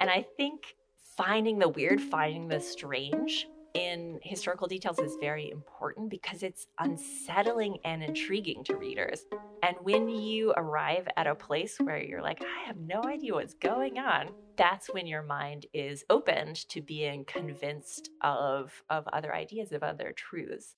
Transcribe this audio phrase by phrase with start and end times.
[0.00, 0.76] And I think
[1.14, 7.76] finding the weird, finding the strange in historical details is very important because it's unsettling
[7.84, 9.26] and intriguing to readers.
[9.62, 13.52] And when you arrive at a place where you're like, I have no idea what's
[13.52, 19.70] going on, that's when your mind is opened to being convinced of, of other ideas,
[19.70, 20.76] of other truths.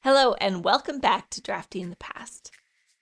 [0.00, 2.50] Hello, and welcome back to Drafting the Past.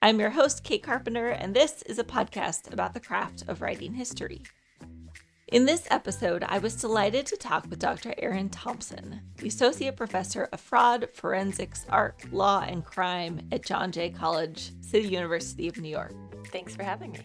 [0.03, 3.95] I'm your host, Kate Carpenter, and this is a podcast about the craft of writing
[3.95, 4.43] history.
[5.53, 8.13] In this episode, I was delighted to talk with Dr.
[8.18, 14.11] Erin Thompson, the Associate Professor of Fraud, Forensics, Art, Law, and Crime at John Jay
[14.11, 16.14] College, City University of New York.
[16.49, 17.21] Thanks for having me.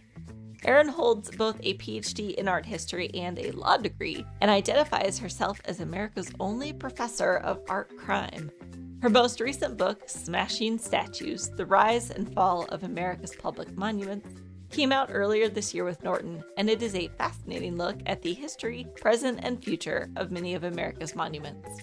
[0.64, 5.60] Erin holds both a PhD in art history and a law degree, and identifies herself
[5.66, 8.52] as America's only professor of art crime.
[9.02, 14.30] Her most recent book, Smashing Statues The Rise and Fall of America's Public Monuments,
[14.72, 18.34] came out earlier this year with Norton, and it is a fascinating look at the
[18.34, 21.82] history, present, and future of many of America's monuments.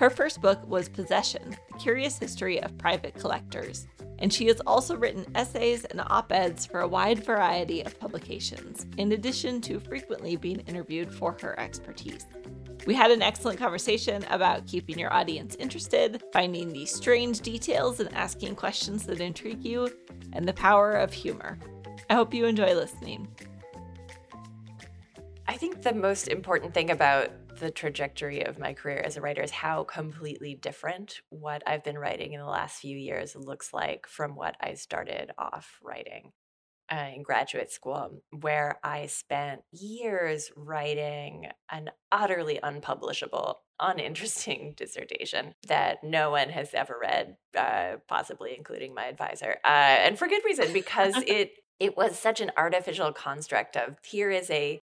[0.00, 3.86] Her first book was Possession The Curious History of Private Collectors,
[4.18, 8.86] and she has also written essays and op eds for a wide variety of publications,
[8.96, 12.26] in addition to frequently being interviewed for her expertise.
[12.86, 18.12] We had an excellent conversation about keeping your audience interested, finding the strange details and
[18.12, 19.88] asking questions that intrigue you,
[20.32, 21.58] and the power of humor.
[22.12, 23.26] I hope you enjoy listening.
[25.48, 29.40] I think the most important thing about the trajectory of my career as a writer
[29.40, 34.06] is how completely different what I've been writing in the last few years looks like
[34.06, 36.32] from what I started off writing
[36.92, 46.04] uh, in graduate school, where I spent years writing an utterly unpublishable, uninteresting dissertation that
[46.04, 50.74] no one has ever read, uh, possibly including my advisor, uh, and for good reason,
[50.74, 54.80] because it it was such an artificial construct of here is a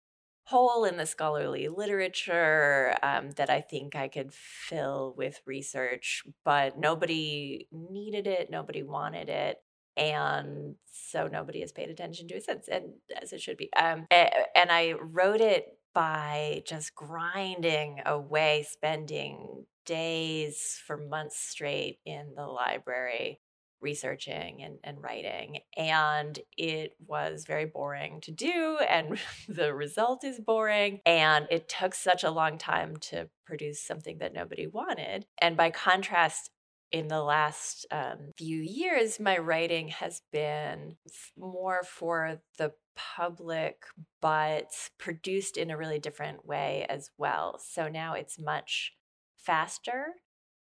[0.45, 6.79] hole in the scholarly literature um, that I think I could fill with research, but
[6.79, 9.57] nobody needed it, nobody wanted it.
[9.97, 13.73] And so nobody has paid attention to it since, and as it should be.
[13.73, 22.35] Um, and I wrote it by just grinding away, spending days for months straight in
[22.37, 23.41] the library
[23.85, 25.59] researching and, and writing.
[25.77, 29.19] And it was very boring to do, and
[29.49, 31.01] the result is boring.
[31.07, 35.27] And it took such a long time to produce something that nobody wanted.
[35.41, 36.51] And by contrast,
[36.91, 40.97] in the last um, few years, my writing has been
[41.37, 43.83] more for the public,
[44.21, 47.59] but produced in a really different way as well.
[47.59, 48.93] So now it's much
[49.37, 50.07] faster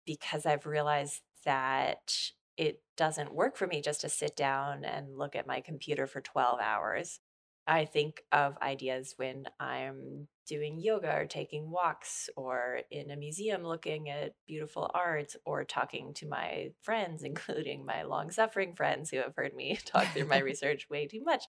[0.05, 2.12] because I've realized that
[2.57, 6.21] it doesn't work for me just to sit down and look at my computer for
[6.21, 7.21] 12 hours.
[7.67, 13.65] I think of ideas when I'm doing yoga or taking walks or in a museum
[13.65, 19.19] looking at beautiful art or talking to my friends, including my long suffering friends who
[19.19, 21.45] have heard me talk through my research way too much.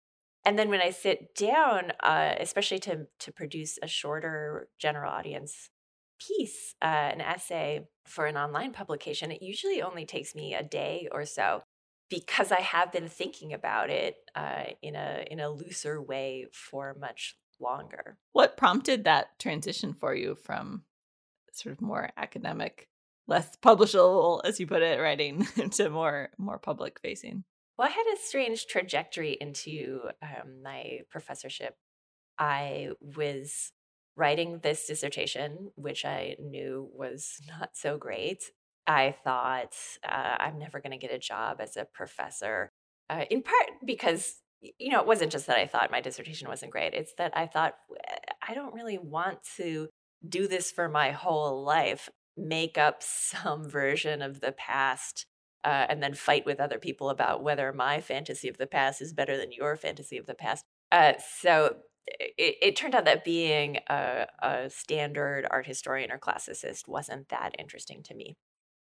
[0.46, 5.72] And then when I sit down, uh, especially to, to produce a shorter general audience
[6.20, 11.08] piece, uh, an essay for an online publication, it usually only takes me a day
[11.12, 11.64] or so
[12.10, 16.96] because I have been thinking about it uh, in a in a looser way for
[17.00, 18.18] much longer.
[18.34, 20.84] What prompted that transition for you from
[21.52, 22.88] sort of more academic,
[23.28, 27.44] less publishable, as you put it, writing to more more public facing?
[27.78, 31.76] Well, I had a strange trajectory into um, my professorship.
[32.38, 33.72] I was
[34.18, 38.44] writing this dissertation, which I knew was not so great,
[38.88, 39.76] I thought
[40.08, 42.72] uh, I'm never going to get a job as a professor,
[43.10, 46.72] uh, in part because, you know, it wasn't just that I thought my dissertation wasn't
[46.72, 46.94] great.
[46.94, 47.74] It's that I thought,
[48.48, 49.90] I don't really want to
[50.28, 55.26] do this for my whole life, make up some version of the past.
[55.64, 59.14] Uh, and then fight with other people about whether my fantasy of the past is
[59.14, 60.64] better than your fantasy of the past.
[60.92, 61.78] Uh, so
[62.08, 67.56] it, it, turned out that being a, a, standard art historian or classicist wasn't that
[67.58, 68.36] interesting to me.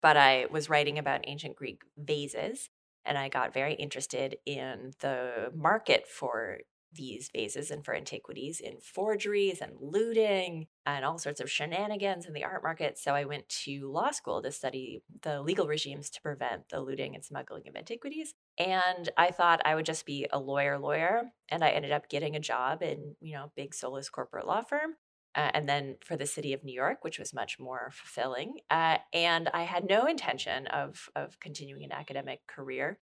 [0.02, 2.70] But I was writing about ancient Greek vases,
[3.06, 6.60] and I got very interested in the market for
[6.94, 12.34] these vases and for antiquities in forgeries and looting and all sorts of shenanigans in
[12.34, 12.98] the art market.
[12.98, 17.16] So I went to law school to study the legal regimes to prevent the looting
[17.16, 18.34] and smuggling of antiquities.
[18.58, 21.24] And I thought I would just be a lawyer lawyer.
[21.50, 24.96] And I ended up getting a job in, you know, big soulless corporate law firm.
[25.36, 28.56] Uh, and then for the city of New York, which was much more fulfilling.
[28.72, 32.98] Uh, and I had no intention of of continuing an academic career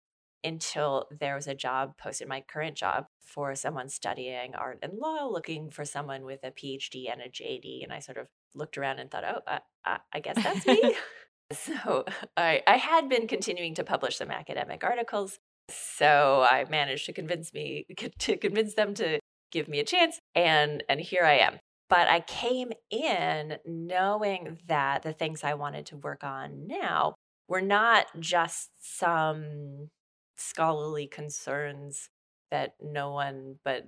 [0.44, 5.26] until there was a job posted, my current job, for someone studying art and law,
[5.26, 7.84] looking for someone with a PhD and a JD.
[7.84, 9.42] And I sort of looked around and thought, oh,
[9.86, 10.96] uh, I guess that's me.
[11.52, 12.06] so
[12.38, 15.40] I, I had been continuing to publish some academic articles.
[15.70, 17.86] So I managed to convince me
[18.20, 19.20] to convince them to
[19.52, 21.60] give me a chance, and and here I am.
[21.90, 27.16] But I came in knowing that the things I wanted to work on now
[27.48, 29.90] were not just some
[30.38, 32.10] scholarly concerns
[32.54, 33.88] that no one but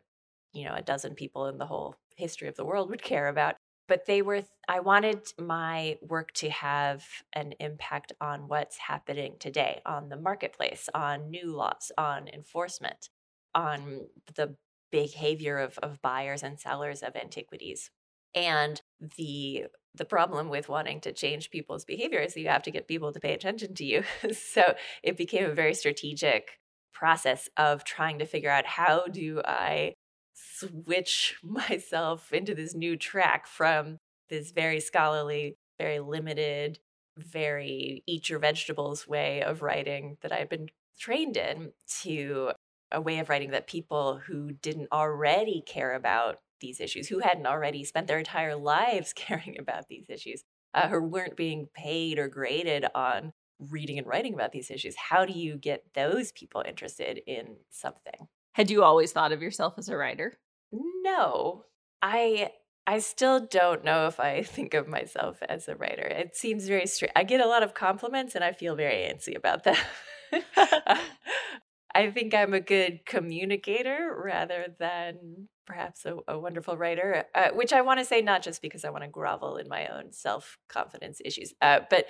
[0.54, 3.56] you know a dozen people in the whole history of the world would care about
[3.88, 9.82] but they were i wanted my work to have an impact on what's happening today
[9.86, 13.10] on the marketplace on new laws on enforcement
[13.54, 14.56] on the
[14.92, 17.92] behavior of, of buyers and sellers of antiquities.
[18.34, 18.82] And
[19.18, 23.14] the the problem with wanting to change people's behavior is you have to get people
[23.14, 24.04] to pay attention to you.
[24.34, 26.60] So it became a very strategic
[26.96, 29.94] process of trying to figure out how do I
[30.34, 33.98] switch myself into this new track from
[34.30, 36.80] this very scholarly, very limited,
[37.18, 40.70] very eat your vegetables way of writing that I've been
[41.00, 41.72] trained in
[42.02, 42.52] to
[42.92, 47.46] a way of writing that people who didn't already care about these issues, who hadn't
[47.46, 50.44] already spent their entire lives caring about these issues,
[50.74, 55.26] uh, who weren't being paid or graded on reading and writing about these issues how
[55.26, 58.28] do you get those people interested in something?
[58.54, 60.38] Had you always thought of yourself as a writer?
[60.72, 61.64] No.
[62.02, 62.52] I
[62.88, 66.04] i still don't know if i think of myself as a writer.
[66.04, 69.36] It seems very straight i get a lot of compliments and i feel very antsy
[69.36, 69.84] about that
[71.96, 77.74] i think i'm a good communicator rather than perhaps a, a wonderful writer uh, which
[77.74, 81.22] i want to say not just because i want to grovel in my own self-confidence
[81.24, 82.06] issues uh, but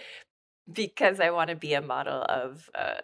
[0.71, 2.95] because I want to be a model of uh,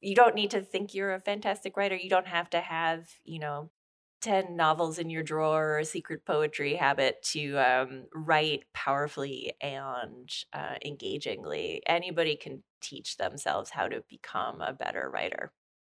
[0.00, 1.96] you don't need to think you're a fantastic writer.
[1.96, 3.70] You don't have to have, you know,
[4.20, 10.30] 10 novels in your drawer or a secret poetry habit to um, write powerfully and
[10.52, 11.82] uh, engagingly.
[11.86, 15.52] Anybody can teach themselves how to become a better writer.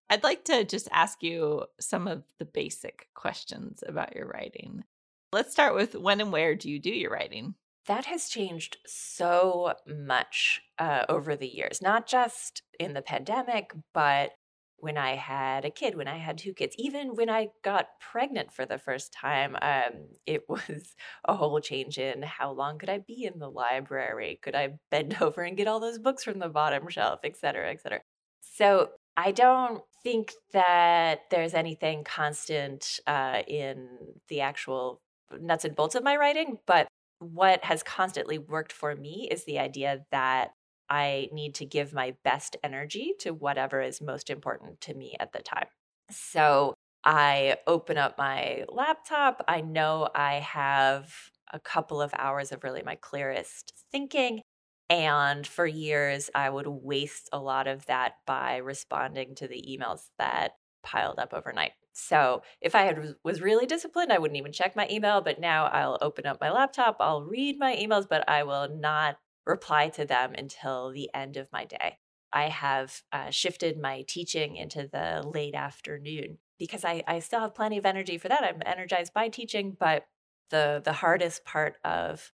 [0.10, 4.84] I'd like to just ask you some of the basic questions about your writing.
[5.32, 7.56] Let's start with when and where do you do your writing?
[7.88, 14.32] That has changed so much uh, over the years, not just in the pandemic, but
[14.78, 18.54] when I had a kid, when I had two kids, even when I got pregnant
[18.54, 23.00] for the first time, um, it was a whole change in how long could I
[23.00, 24.40] be in the library?
[24.42, 27.72] Could I bend over and get all those books from the bottom shelf, et cetera,
[27.72, 28.02] et cetera.
[28.42, 33.88] So I don't think that there's anything constant uh, in
[34.28, 35.02] the actual
[35.40, 36.88] nuts and bolts of my writing, but
[37.20, 40.52] what has constantly worked for me is the idea that
[40.90, 45.34] I need to give my best energy to whatever is most important to me at
[45.34, 45.68] the time.
[46.12, 49.44] So I open up my laptop.
[49.48, 51.14] I know I have
[51.52, 54.42] a couple of hours of really my clearest thinking.
[54.90, 60.02] And for years, I would waste a lot of that by responding to the emails
[60.20, 60.52] that
[60.84, 61.72] piled up overnight.
[61.98, 65.22] So if I had was really disciplined, I wouldn't even check my email.
[65.22, 69.18] But now I'll open up my laptop, I'll read my emails, but I will not
[69.46, 71.98] reply to them until the end of my day.
[72.34, 77.56] I have uh, shifted my teaching into the late afternoon because I, I still have
[77.56, 78.44] plenty of energy for that.
[78.44, 80.06] I'm energized by teaching, but
[80.50, 82.34] the the hardest part of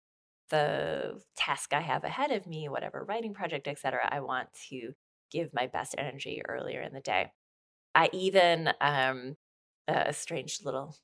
[0.49, 4.93] the task I have ahead of me, whatever writing project, etc., I want to
[5.31, 7.31] give my best energy earlier in the day.
[7.95, 9.35] I even um,
[9.87, 10.95] a strange little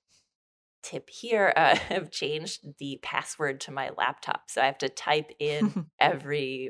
[0.83, 5.31] tip here uh, have changed the password to my laptop so i have to type
[5.39, 6.69] in every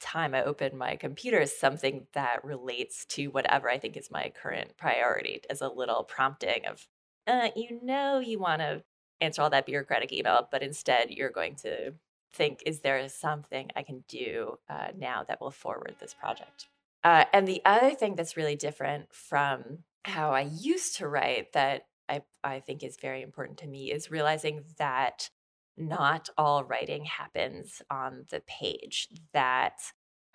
[0.00, 4.76] time i open my computer something that relates to whatever i think is my current
[4.76, 6.86] priority as a little prompting of
[7.26, 8.82] uh, you know you want to
[9.20, 11.92] answer all that bureaucratic email but instead you're going to
[12.32, 16.66] think is there something i can do uh, now that will forward this project
[17.04, 21.82] uh, and the other thing that's really different from how I used to write that
[22.08, 25.28] I, I think is very important to me is realizing that
[25.76, 29.78] not all writing happens on the page, that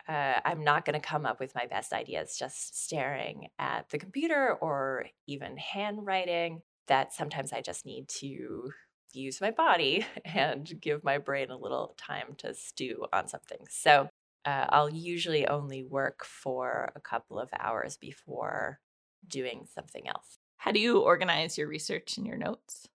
[0.07, 3.97] uh, I'm not going to come up with my best ideas just staring at the
[3.97, 8.71] computer or even handwriting, that sometimes I just need to
[9.13, 13.59] use my body and give my brain a little time to stew on something.
[13.69, 14.07] So
[14.45, 18.79] uh, I'll usually only work for a couple of hours before
[19.27, 20.37] doing something else.
[20.57, 22.87] How do you organize your research and your notes?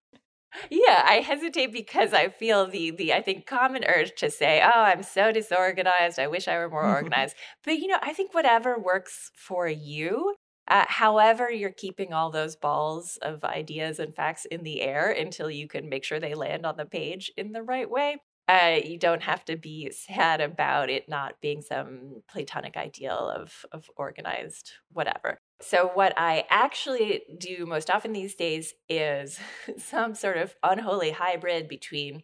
[0.71, 4.81] Yeah, I hesitate because I feel the the I think common urge to say, "Oh,
[4.81, 6.19] I'm so disorganized.
[6.19, 10.35] I wish I were more organized." But you know, I think whatever works for you.
[10.67, 15.51] Uh, however, you're keeping all those balls of ideas and facts in the air until
[15.51, 18.19] you can make sure they land on the page in the right way.
[18.49, 23.67] Uh, you don't have to be sad about it not being some platonic ideal of,
[23.73, 25.39] of organized whatever.
[25.61, 29.39] So, what I actually do most often these days is
[29.77, 32.23] some sort of unholy hybrid between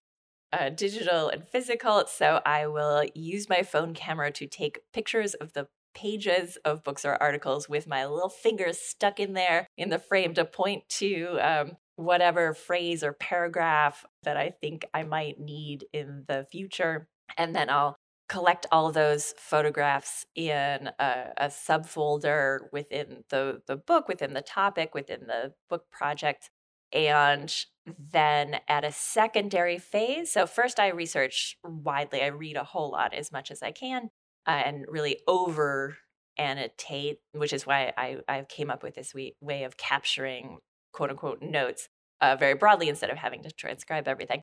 [0.51, 2.05] uh, digital and physical.
[2.07, 7.05] So, I will use my phone camera to take pictures of the pages of books
[7.05, 11.39] or articles with my little fingers stuck in there in the frame to point to
[11.41, 17.09] um, whatever phrase or paragraph that I think I might need in the future.
[17.37, 17.97] And then I'll
[18.29, 24.95] collect all those photographs in a, a subfolder within the, the book, within the topic,
[24.95, 26.51] within the book project.
[26.93, 27.55] And
[27.87, 33.13] then at a secondary phase, so first I research widely, I read a whole lot
[33.13, 34.11] as much as I can
[34.47, 35.99] uh, and really over
[36.39, 40.59] annotate, which is why I, I came up with this way, way of capturing
[40.95, 41.89] quote unquote notes
[42.21, 44.43] uh, very broadly instead of having to transcribe everything.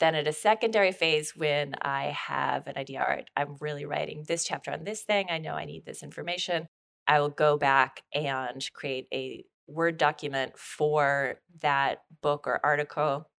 [0.00, 4.24] Then at a secondary phase, when I have an idea, all right, I'm really writing
[4.26, 6.66] this chapter on this thing, I know I need this information,
[7.06, 13.30] I will go back and create a Word document for that book or article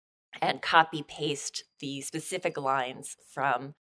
[0.41, 3.75] and copy paste the specific lines from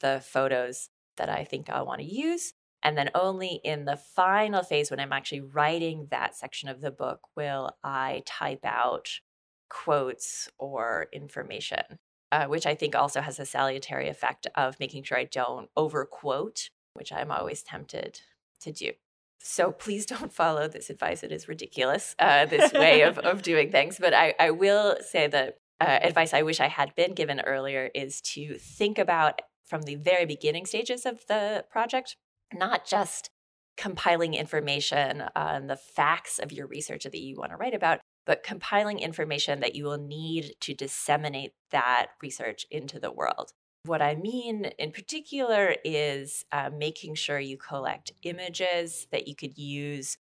[0.00, 2.54] the photos that I think I want to use.
[2.82, 6.90] And then only in the final phase, when I'm actually writing that section of the
[6.90, 9.20] book, will I type out
[9.68, 11.98] quotes or information,
[12.32, 16.70] uh, which I think also has a salutary effect of making sure I don't overquote,
[16.94, 18.20] which I'm always tempted
[18.62, 18.92] to do.
[19.38, 21.22] So please don't follow this advice.
[21.22, 23.98] It is ridiculous, uh, this way of, of doing things.
[23.98, 27.90] But I, I will say that uh, advice I wish I had been given earlier
[27.94, 32.16] is to think about from the very beginning stages of the project,
[32.52, 33.30] not just
[33.76, 38.42] compiling information on the facts of your research that you want to write about, but
[38.42, 43.52] compiling information that you will need to disseminate that research into the world.
[43.86, 49.56] What I mean in particular is uh, making sure you collect images that you could
[49.56, 50.18] use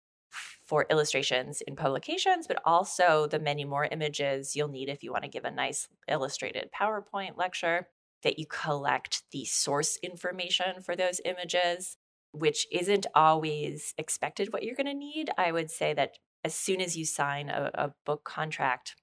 [0.65, 5.24] for illustrations in publications, but also the many more images you'll need if you want
[5.24, 7.88] to give a nice illustrated PowerPoint lecture
[8.24, 11.98] that you collect the source information for those images,
[12.31, 15.29] which isn't always expected what you're going to need.
[15.38, 18.95] I would say that as soon as you sign a, a book contract,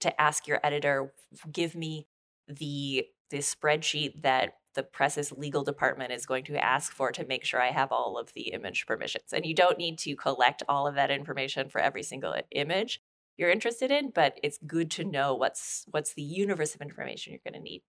[0.00, 1.12] to ask your editor,
[1.50, 2.06] give me
[2.46, 7.44] the the spreadsheet that the press's legal department is going to ask for to make
[7.44, 9.32] sure I have all of the image permissions.
[9.32, 13.00] And you don't need to collect all of that information for every single image
[13.36, 17.52] you're interested in, but it's good to know what's what's the universe of information you're
[17.52, 17.82] going to need.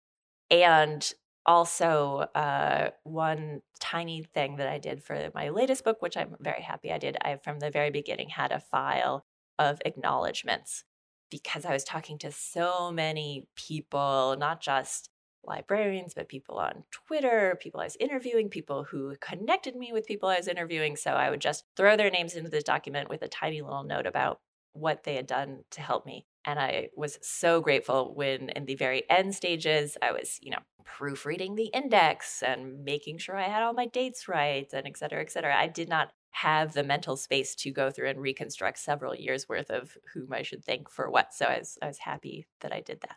[0.50, 1.12] And
[1.48, 6.60] also, uh, one tiny thing that I did for my latest book, which I'm very
[6.60, 9.24] happy I did, I from the very beginning had a file
[9.58, 10.84] of acknowledgments
[11.30, 15.08] because I was talking to so many people, not just
[15.42, 20.28] librarians, but people on Twitter, people I was interviewing, people who connected me with people
[20.28, 20.96] I was interviewing.
[20.96, 24.06] So I would just throw their names into the document with a tiny little note
[24.06, 24.40] about
[24.74, 26.26] what they had done to help me.
[26.48, 30.62] And I was so grateful when, in the very end stages, I was, you know,
[30.82, 35.20] proofreading the index and making sure I had all my dates right and et cetera,
[35.20, 35.54] et cetera.
[35.54, 39.70] I did not have the mental space to go through and reconstruct several years worth
[39.70, 41.34] of whom I should thank for what.
[41.34, 43.16] So I was, I was happy that I did that.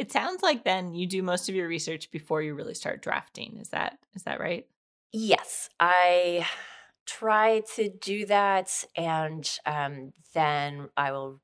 [0.00, 3.58] It sounds like then you do most of your research before you really start drafting.
[3.60, 4.66] Is that is that right?
[5.12, 6.44] Yes, I
[7.06, 11.40] try to do that, and um, then I will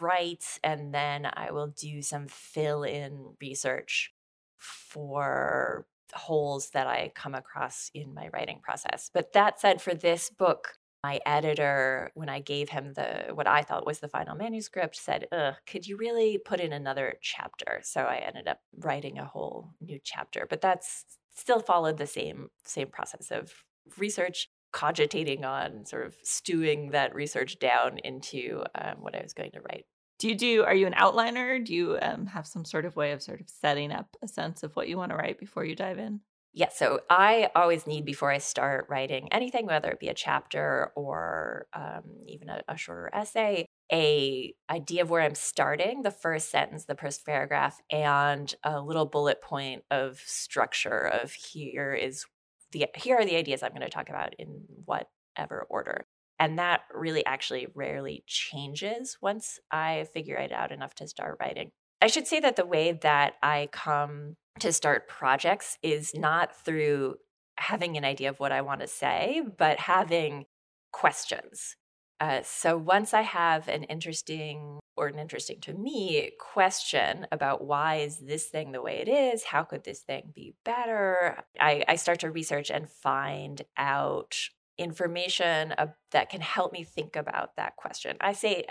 [0.00, 4.12] write and then I will do some fill in research
[4.58, 9.10] for holes that I come across in my writing process.
[9.12, 13.62] But that said, for this book, my editor, when I gave him the what I
[13.62, 17.80] thought was the final manuscript, said, Ugh, could you really put in another chapter?
[17.82, 20.46] So I ended up writing a whole new chapter.
[20.48, 21.04] But that's
[21.34, 23.52] still followed the same same process of
[23.98, 29.52] research cogitating on sort of stewing that research down into um, what I was going
[29.52, 29.86] to write.
[30.18, 31.64] Do you do, are you an outliner?
[31.64, 34.62] Do you um, have some sort of way of sort of setting up a sense
[34.62, 36.20] of what you want to write before you dive in?
[36.52, 40.92] Yeah, so I always need before I start writing anything, whether it be a chapter
[40.94, 46.50] or um, even a, a shorter essay, a idea of where I'm starting, the first
[46.50, 52.26] sentence, the first paragraph, and a little bullet point of structure of here is
[52.72, 56.06] the here are the ideas I'm going to talk about in whatever order.
[56.38, 61.70] And that really actually rarely changes once I figure it out enough to start writing.
[62.02, 67.16] I should say that the way that I come to start projects is not through
[67.58, 70.44] having an idea of what I want to say, but having
[70.92, 71.76] questions.
[72.20, 77.96] Uh, so once I have an interesting or an interesting to me question about why
[77.96, 81.96] is this thing the way it is, how could this thing be better, I, I
[81.96, 84.36] start to research and find out
[84.78, 88.16] information uh, that can help me think about that question.
[88.20, 88.64] I say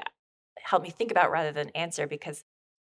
[0.60, 2.44] help me think about rather than answer because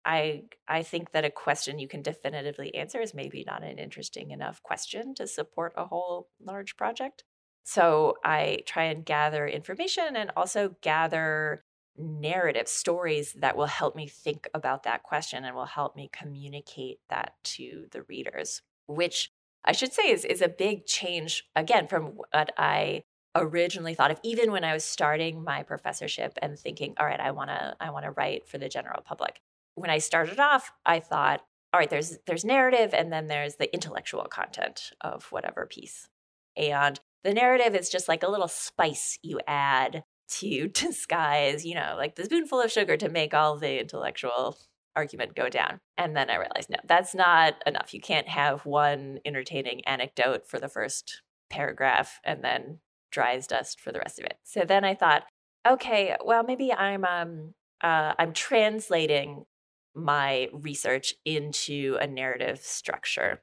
[0.05, 4.31] I I think that a question you can definitively answer is maybe not an interesting
[4.31, 7.23] enough question to support a whole large project.
[7.63, 11.65] So I try and gather information and also gather
[11.97, 16.99] narrative stories that will help me think about that question and will help me communicate
[17.09, 19.31] that to the readers, which
[19.65, 23.03] I should say is, is a big change, again, from what I
[23.35, 27.31] originally thought of even when I was starting my professorship and thinking, all right, I
[27.31, 29.41] wanna I wanna write for the general public.
[29.75, 31.41] When I started off, I thought,
[31.73, 36.07] all right, there's there's narrative and then there's the intellectual content of whatever piece.
[36.55, 41.95] And the narrative is just like a little spice you add to disguise, you know,
[41.97, 44.57] like the spoonful of sugar to make all the intellectual
[44.95, 45.79] argument go down.
[45.97, 47.93] And then I realized, no, that's not enough.
[47.93, 52.79] You can't have one entertaining anecdote for the first paragraph and then
[53.11, 54.37] dry dust for the rest of it.
[54.43, 55.23] So then I thought,
[55.67, 59.45] okay, well, maybe I'm um uh, I'm translating
[59.93, 63.41] my research into a narrative structure.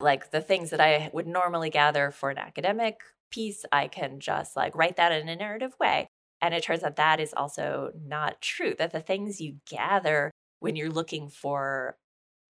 [0.00, 4.56] Like the things that I would normally gather for an academic piece, I can just
[4.56, 6.08] like write that in a narrative way.
[6.42, 10.76] And it turns out that is also not true, that the things you gather when
[10.76, 11.96] you're looking for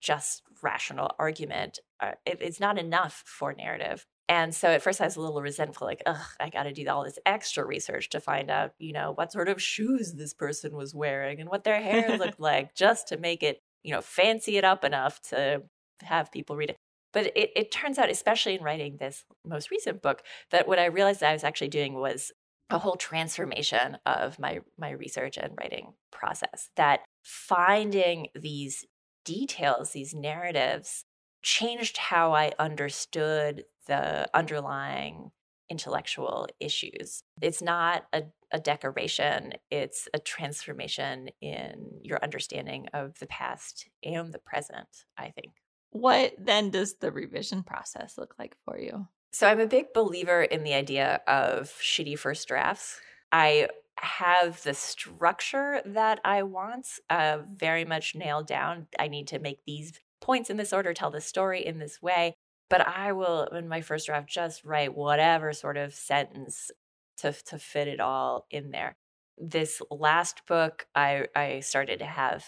[0.01, 4.05] just rational argument, are, it, it's not enough for narrative.
[4.27, 6.87] And so at first I was a little resentful, like, ugh, I got to do
[6.87, 10.75] all this extra research to find out, you know, what sort of shoes this person
[10.75, 14.57] was wearing and what their hair looked like, just to make it, you know, fancy
[14.57, 15.63] it up enough to
[16.01, 16.77] have people read it.
[17.11, 20.85] But it, it turns out, especially in writing this most recent book, that what I
[20.85, 22.31] realized I was actually doing was
[22.73, 26.69] a whole transformation of my my research and writing process.
[26.75, 28.85] That finding these
[29.23, 31.05] details, these narratives,
[31.43, 35.31] changed how I understood the underlying
[35.69, 37.23] intellectual issues.
[37.41, 44.33] It's not a, a decoration, it's a transformation in your understanding of the past and
[44.33, 45.53] the present, I think.
[45.91, 49.07] What then does the revision process look like for you?
[49.33, 53.01] So I'm a big believer in the idea of shitty first drafts.
[53.31, 53.67] I
[53.97, 58.87] have the structure that I want uh, very much nailed down.
[58.99, 62.35] I need to make these points in this order, tell the story in this way.
[62.69, 66.69] But I will, in my first draft, just write whatever sort of sentence
[67.17, 68.95] to, to fit it all in there.
[69.39, 72.45] This last book, I, I started to have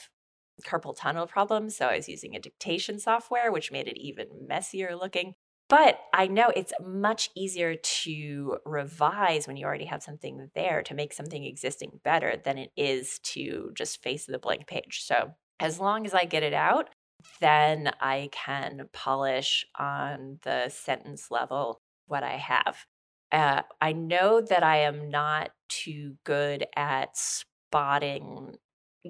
[0.64, 1.76] carpal tunnel problems.
[1.76, 5.34] So I was using a dictation software, which made it even messier looking.
[5.68, 10.94] But I know it's much easier to revise when you already have something there to
[10.94, 15.04] make something existing better than it is to just face the blank page.
[15.04, 16.90] So as long as I get it out,
[17.40, 22.86] then I can polish on the sentence level what I have.
[23.32, 28.56] Uh, I know that I am not too good at spotting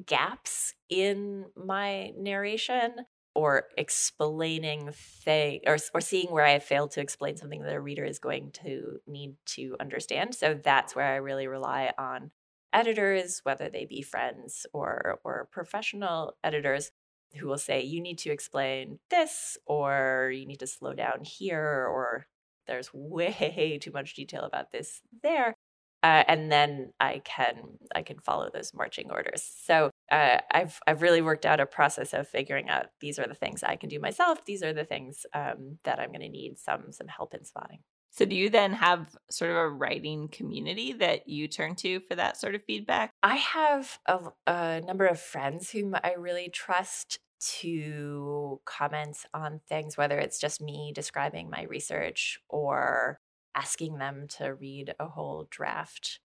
[0.06, 2.96] gaps in my narration
[3.36, 7.82] or explaining thing or, or seeing where I have failed to explain something that a
[7.82, 10.34] reader is going to need to understand.
[10.34, 12.32] So that's where I really rely on
[12.74, 16.92] editors, whether they be friends or or professional editors
[17.36, 21.88] who will say you need to explain this or you need to slow down here
[21.92, 22.28] or
[22.68, 25.55] there's way too much detail about this there
[26.04, 29.44] uh, and then I can I can follow those marching orders.
[29.66, 33.36] So uh, I've I've really worked out a process of figuring out these are the
[33.36, 34.46] things I can do myself.
[34.46, 37.80] These are the things um, that I'm going to need some some help in spotting.
[38.12, 42.16] So do you then have sort of a writing community that you turn to for
[42.16, 43.12] that sort of feedback?
[43.22, 47.20] I have a, a number of friends whom I really trust
[47.60, 53.20] to comment on things, whether it's just me describing my research or
[53.56, 56.20] asking them to read a whole draft.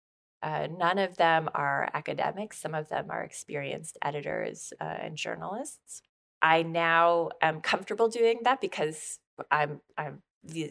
[0.42, 6.02] Uh, none of them are academics, some of them are experienced editors uh, and journalists.
[6.42, 10.22] I now am comfortable doing that because I'm, I'm,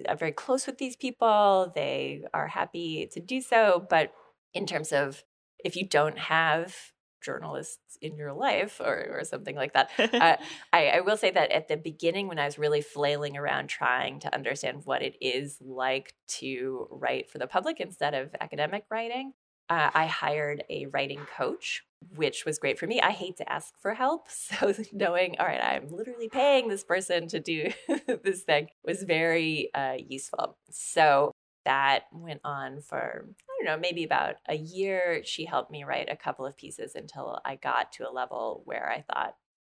[0.08, 1.72] I'm very close with these people.
[1.74, 3.84] They are happy to do so.
[3.90, 4.12] But
[4.54, 5.24] in terms of
[5.64, 6.74] if you don't have
[7.22, 9.90] journalists in your life or, or something like that.
[9.98, 10.37] uh,
[10.72, 14.20] I, I, will say that at the beginning, when I was really flailing around trying
[14.20, 19.33] to understand what it is like to write for the public instead of academic writing,
[19.68, 21.83] uh, I hired a writing coach,
[22.14, 23.00] which was great for me.
[23.00, 24.29] I hate to ask for help.
[24.31, 27.70] So knowing, all right, I'm literally paying this person to do
[28.22, 30.57] this thing was very uh, useful.
[30.70, 31.33] So
[31.66, 35.22] that went on for, I don't know, maybe about a year.
[35.24, 38.88] She helped me write a couple of pieces until I got to a level where
[38.88, 39.35] I thought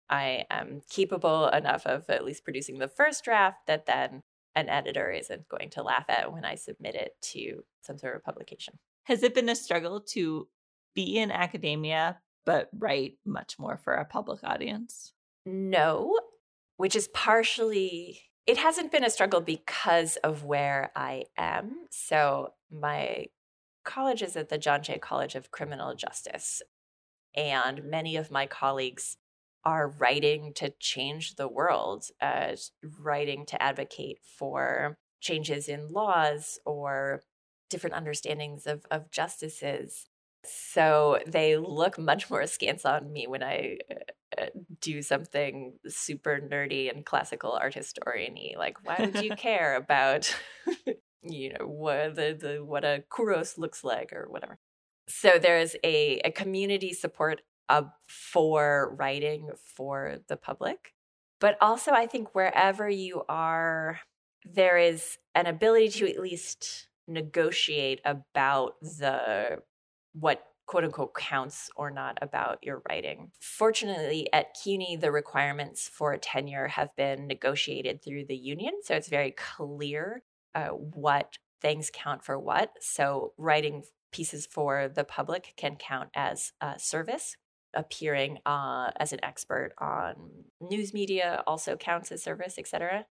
[0.10, 4.22] I am capable enough of at least producing the first draft that then
[4.56, 8.24] an editor isn't going to laugh at when I submit it to some sort of
[8.24, 8.76] publication.
[9.04, 10.48] Has it been a struggle to
[10.94, 15.14] be in academia but write much more for a public audience?
[15.46, 16.20] No,
[16.78, 21.86] which is partially it hasn't been a struggle because of where I am.
[21.92, 23.28] So my
[23.86, 26.62] college is at the John Jay College of Criminal Justice.
[27.36, 29.18] And many of my colleagues
[29.64, 32.56] are writing to change the world, uh,
[33.00, 37.22] writing to advocate for changes in laws or
[37.70, 40.09] different understandings of, of justices.
[40.46, 43.78] So they look much more askance on me when I
[44.40, 44.46] uh,
[44.80, 50.34] do something super nerdy and classical art historian Like, why would you care about,
[51.24, 54.58] you know, what the, the what a kouros looks like or whatever?
[55.08, 60.94] So there's a, a community support uh, for writing for the public.
[61.40, 64.00] But also, I think wherever you are,
[64.44, 69.60] there is an ability to at least negotiate about the
[70.14, 73.32] what quote unquote counts or not about your writing.
[73.40, 78.74] Fortunately, at CUNY, the requirements for tenure have been negotiated through the union.
[78.84, 80.22] So it's very clear
[80.54, 82.72] uh, what things count for what.
[82.82, 87.36] So writing pieces for the public can count as uh, service.
[87.74, 90.16] Appearing uh, as an expert on
[90.60, 93.06] news media also counts as service, etc.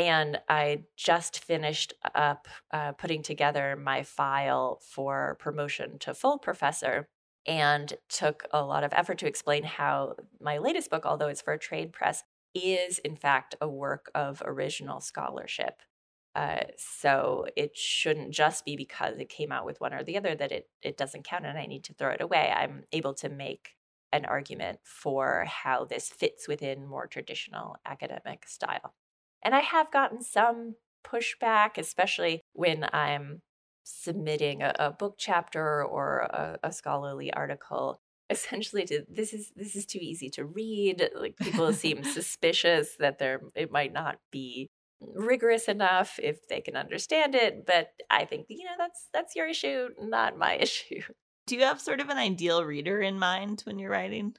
[0.00, 7.06] And I just finished up uh, putting together my file for promotion to full professor
[7.46, 11.52] and took a lot of effort to explain how my latest book, although it's for
[11.52, 12.22] a trade press,
[12.54, 15.82] is in fact a work of original scholarship.
[16.34, 20.34] Uh, so it shouldn't just be because it came out with one or the other
[20.34, 22.50] that it, it doesn't count and I need to throw it away.
[22.56, 23.74] I'm able to make
[24.14, 28.94] an argument for how this fits within more traditional academic style.
[29.42, 33.42] And I have gotten some pushback, especially when I'm
[33.84, 38.00] submitting a, a book chapter or a, a scholarly article.
[38.30, 41.10] Essentially to this is this is too easy to read.
[41.16, 44.68] Like people seem suspicious that there it might not be
[45.00, 49.48] rigorous enough if they can understand it but i think you know that's that's your
[49.48, 51.00] issue not my issue.
[51.46, 54.34] Do you have sort of an ideal reader in mind when you're writing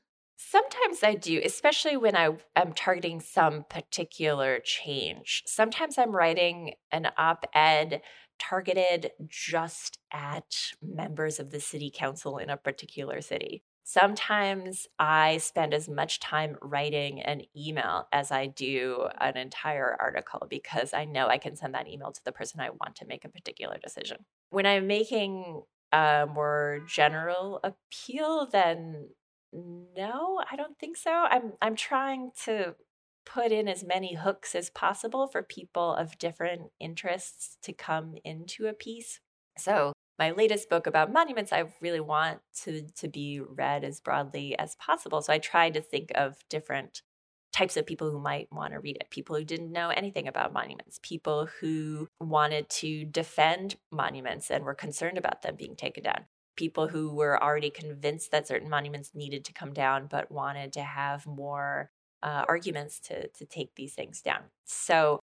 [0.50, 5.44] Sometimes I do, especially when I am targeting some particular change.
[5.46, 8.02] Sometimes I'm writing an op ed
[8.40, 13.64] targeted just at members of the city council in a particular city.
[13.84, 20.48] Sometimes I spend as much time writing an email as I do an entire article
[20.50, 23.26] because I know I can send that email to the person I want to make
[23.26, 24.18] a particular decision.
[24.50, 29.10] When I'm making a more general appeal, then
[29.54, 31.12] no, I don't think so.
[31.12, 32.76] I'm I'm trying to
[33.26, 38.68] put in as many hooks as possible for people of different interests to come into
[38.68, 39.20] a piece.
[39.58, 44.58] So, my latest book about monuments, I really want to to be read as broadly
[44.58, 45.22] as possible.
[45.22, 47.02] So I tried to think of different
[47.52, 50.54] types of people who might want to read it people who didn't know anything about
[50.54, 56.26] monuments, people who wanted to defend monuments and were concerned about them being taken down,
[56.56, 60.82] people who were already convinced that certain monuments needed to come down but wanted to
[60.82, 61.90] have more
[62.24, 64.42] uh, arguments to to take these things down.
[64.66, 65.20] So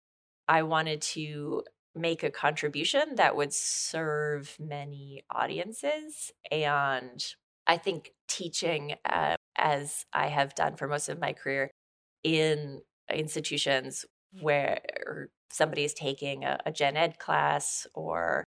[0.48, 1.64] I wanted to
[1.96, 7.24] make a contribution that would serve many audiences and
[7.66, 11.72] I think teaching uh, as I have done for most of my career
[12.24, 12.82] in
[13.14, 14.06] institutions
[14.42, 18.44] where somebody is taking a, a gen ed class or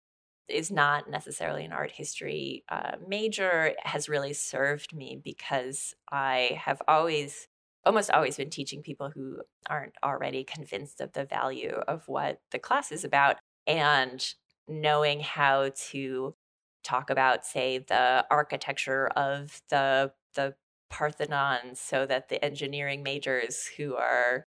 [0.48, 6.82] is not necessarily an art history uh, major has really served me because I have
[6.88, 7.48] always,
[7.86, 12.60] almost always been teaching people who aren't already convinced of the value of what the
[12.60, 14.26] class is about and
[14.68, 16.36] knowing how to
[16.84, 20.56] talk about, say, the architecture of the the
[20.90, 24.46] Parthenon so that the engineering majors who are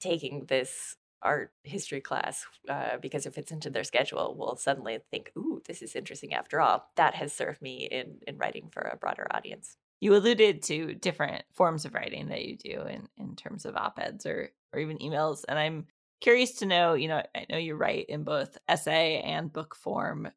[0.00, 5.32] taking this art history class uh, because it fits into their schedule will suddenly think,
[5.36, 8.96] "Ooh, this is interesting." After all, that has served me in in writing for a
[8.96, 9.76] broader audience.
[10.00, 13.98] You alluded to different forms of writing that you do in in terms of op
[13.98, 15.86] eds or or even emails, and I'm
[16.20, 16.94] curious to know.
[16.94, 20.30] You know, I know you write in both essay and book form.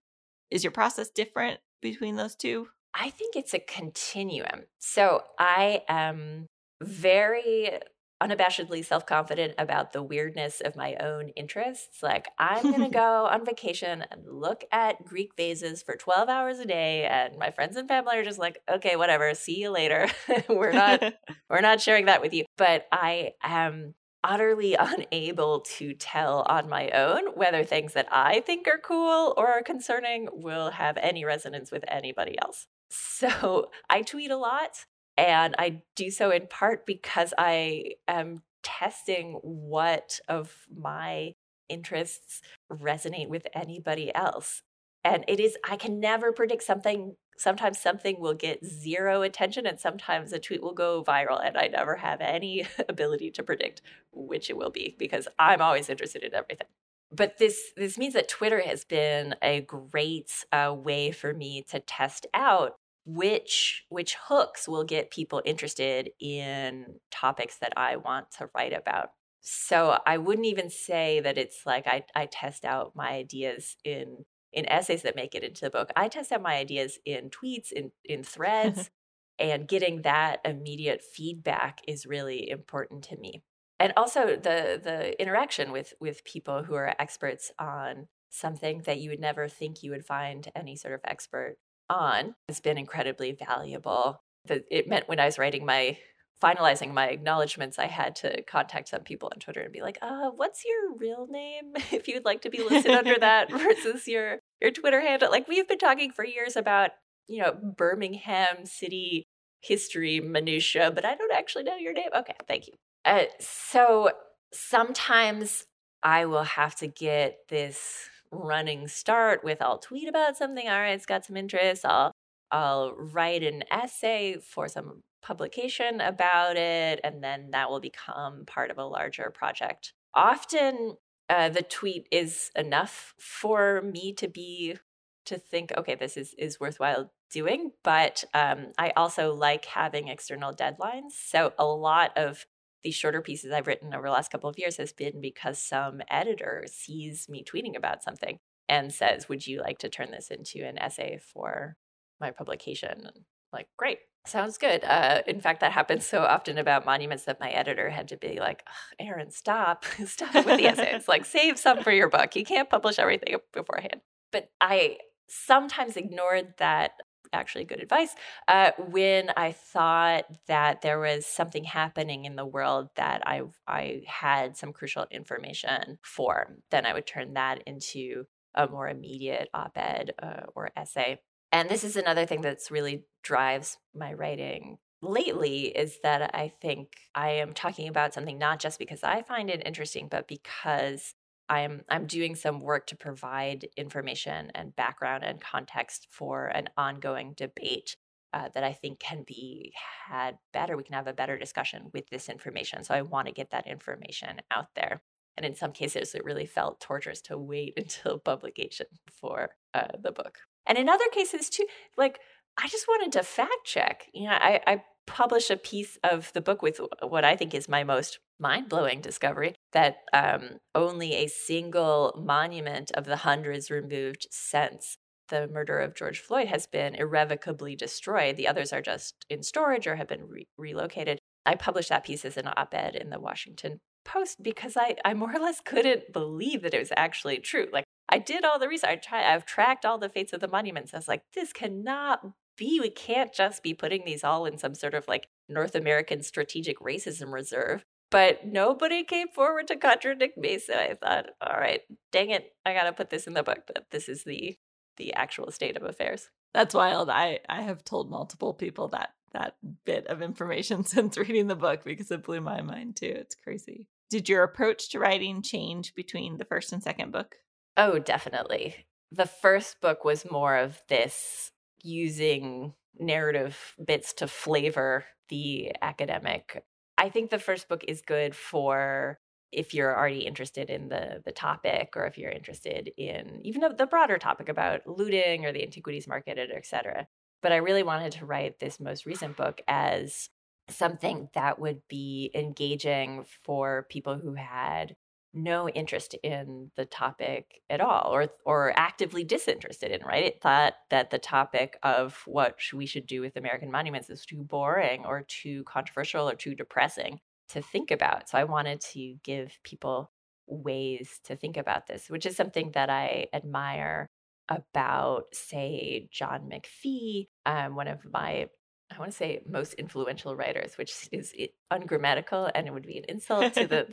[0.52, 2.68] Is your process different between those two?
[2.94, 4.66] I think it's a continuum.
[4.80, 6.48] So I am
[6.82, 7.80] very
[8.24, 12.02] unabashedly self confident about the weirdness of my own interests.
[12.02, 16.60] Like, I'm going to go on vacation and look at Greek vases for 12 hours
[16.60, 17.06] a day.
[17.06, 20.08] And my friends and family are just like, okay, whatever, see you later.
[20.50, 21.02] we're not,
[21.50, 22.46] we're not sharing that with you.
[22.58, 28.68] But I am utterly unable to tell on my own whether things that I think
[28.68, 32.68] are cool or are concerning will have any resonance with anybody else.
[32.90, 34.86] So I tweet a lot.
[35.18, 41.34] And I do so in part because I am testing what of my
[41.70, 44.62] interests resonate with anybody else.
[45.04, 47.16] And it is, I can never predict something.
[47.38, 51.46] Sometimes something will get zero attention, and sometimes a tweet will go viral.
[51.46, 55.90] And I never have any ability to predict which it will be because I'm always
[55.90, 56.68] interested in everything.
[57.12, 61.80] But this this means that Twitter has been a great uh, way for me to
[61.80, 68.50] test out which which hooks will get people interested in topics that I want to
[68.56, 69.10] write about.
[69.42, 74.26] So I wouldn't even say that it's like I, I test out my ideas in
[74.54, 75.92] in essays that make it into the book.
[75.96, 78.90] I test out my ideas in tweets, in in threads,
[79.40, 83.44] and getting that immediate feedback is really important to me.
[83.80, 89.10] And also the the interaction with with people who are experts on something that you
[89.10, 91.58] would never think you would find any sort of expert
[91.90, 94.22] on has been incredibly valuable.
[94.48, 95.98] It meant when I was writing my
[96.44, 100.30] finalizing my acknowledgments, I had to contact some people on Twitter and be like, uh,
[100.36, 104.72] what's your real name if you'd like to be listed under that versus your your
[104.72, 105.32] Twitter handle?
[105.32, 106.92] Like we've been talking for years about,
[107.28, 109.24] you know, Birmingham city
[109.62, 112.10] history minutia, but I don't actually know your name.
[112.14, 112.74] Okay, thank you.
[113.06, 114.12] Uh, so
[114.52, 115.66] sometimes
[116.04, 120.68] I will have to get this running start with I'll tweet about something.
[120.68, 121.86] All right, it's got some interest.
[121.86, 122.12] I'll
[122.52, 128.70] I'll write an essay for some publication about it, and then that will become part
[128.70, 129.94] of a larger project.
[130.14, 130.98] Often,
[131.30, 134.78] uh, the tweet is enough for me to be
[135.26, 137.72] to think, okay, this is is worthwhile doing.
[137.84, 141.12] But um, I also like having external deadlines.
[141.12, 142.46] So a lot of
[142.84, 146.02] these shorter pieces I've written over the last couple of years has been because some
[146.10, 150.66] editor sees me tweeting about something and says, Would you like to turn this into
[150.66, 151.78] an essay for
[152.20, 153.02] my publication?
[153.06, 154.84] And like, great, sounds good.
[154.84, 158.40] Uh, in fact, that happens so often about monuments that my editor had to be
[158.40, 158.64] like,
[159.00, 161.08] Erin, stop, stop with the essays.
[161.08, 162.36] like, save some for your book.
[162.36, 164.02] You can't publish everything beforehand.
[164.32, 164.98] But I
[165.30, 166.94] sometimes ignored that
[167.34, 168.16] actually good advice
[168.48, 174.04] uh, when I thought that there was something happening in the world that I I
[174.08, 176.56] had some crucial information for.
[176.72, 181.20] Then I would turn that into a more immediate op-ed uh, or essay.
[181.52, 186.94] And this is another thing that's really drives my writing lately is that I think
[187.14, 191.14] I am talking about something not just because I find it interesting, but because
[191.54, 197.34] I'm I'm doing some work to provide information and background and context for an ongoing
[197.36, 197.96] debate
[198.34, 199.74] uh, that I think can be
[200.08, 200.76] had better.
[200.76, 202.84] We can have a better discussion with this information.
[202.84, 205.02] So I want to get that information out there.
[205.38, 210.12] And in some cases, it really felt torturous to wait until publication for uh, the
[210.12, 210.40] book.
[210.66, 211.66] And in other cases, too,
[211.98, 212.20] like
[212.58, 214.08] I just wanted to fact check.
[214.14, 217.68] You know, I, I publish a piece of the book with what I think is
[217.68, 224.28] my most mind blowing discovery that um, only a single monument of the hundreds removed
[224.32, 224.98] since
[225.30, 228.38] the murder of George Floyd has been irrevocably destroyed.
[228.38, 231.20] The others are just in storage or have been re- relocated.
[231.46, 235.14] I published that piece as an op ed in the Washington Post because I, I
[235.14, 237.68] more or less couldn't believe that it was actually true.
[237.72, 239.06] Like, I did all the research.
[239.12, 240.94] I I've tracked all the fates of the monuments.
[240.94, 242.22] I was like, this cannot
[242.58, 242.80] be.
[242.80, 246.80] We can't just be putting these all in some sort of like North American strategic
[246.80, 250.60] racism reserve but nobody came forward to contradict me.
[250.60, 253.66] So I thought, all right, dang it, I got to put this in the book
[253.66, 254.56] that this is the
[254.98, 256.30] the actual state of affairs.
[256.54, 257.10] That's wild.
[257.10, 261.84] I I have told multiple people that that bit of information since reading the book
[261.84, 263.12] because it blew my mind too.
[263.16, 263.88] It's crazy.
[264.12, 267.38] Did your approach to writing change between the first and second book?
[267.76, 268.86] Oh, definitely.
[269.12, 271.52] The first book was more of this
[271.84, 276.64] using narrative bits to flavor the academic.
[276.98, 279.20] I think the first book is good for
[279.52, 283.86] if you're already interested in the the topic or if you're interested in even the
[283.86, 287.08] broader topic about looting or the antiquities market et cetera.
[287.42, 290.30] But i really wanted to write this most recent book as
[290.70, 294.96] something that would be engaging for people who had
[295.34, 300.74] no interest in the topic at all or or actively disinterested in right it thought
[300.90, 305.26] that the topic of what we should do with american monuments is too boring or
[305.28, 307.20] too controversial or too depressing
[307.54, 308.30] to think about.
[308.30, 310.12] So I wanted to give people
[310.48, 314.10] ways to think about this, which is something that I admire
[314.50, 318.48] about, say, John McPhee, um, one of my
[318.92, 321.34] I want to say most influential writers, which is
[321.72, 323.88] ungrammatical and it would be an insult to the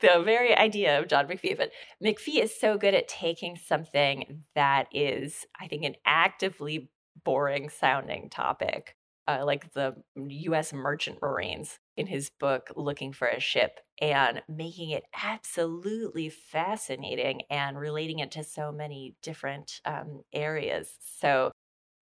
[0.00, 1.56] the very idea of John McPhee.
[1.56, 1.70] But
[2.02, 6.90] McPhee is so good at taking something that is, I think, an actively
[7.24, 8.96] boring sounding topic,
[9.28, 10.72] uh, like the U.S.
[10.72, 17.78] merchant marines in his book Looking for a Ship, and making it absolutely fascinating and
[17.78, 20.88] relating it to so many different um, areas.
[21.18, 21.52] So